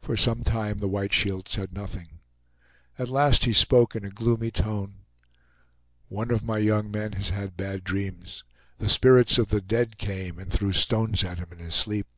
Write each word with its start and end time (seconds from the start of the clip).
For 0.00 0.16
some 0.16 0.42
time 0.42 0.78
the 0.78 0.88
White 0.88 1.12
Shield 1.12 1.48
said 1.48 1.72
nothing. 1.72 2.18
At 2.98 3.08
last 3.08 3.44
he 3.44 3.52
spoke 3.52 3.94
in 3.94 4.04
a 4.04 4.10
gloomy 4.10 4.50
tone: 4.50 5.02
"One 6.08 6.32
of 6.32 6.42
my 6.42 6.58
young 6.58 6.90
men 6.90 7.12
has 7.12 7.28
had 7.28 7.56
bad 7.56 7.84
dreams. 7.84 8.42
The 8.78 8.88
spirits 8.88 9.38
of 9.38 9.50
the 9.50 9.60
dead 9.60 9.98
came 9.98 10.40
and 10.40 10.50
threw 10.52 10.72
stones 10.72 11.22
at 11.22 11.38
him 11.38 11.52
in 11.52 11.58
his 11.58 11.76
sleep." 11.76 12.08